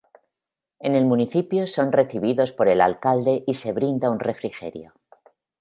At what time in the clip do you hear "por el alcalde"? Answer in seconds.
2.53-3.43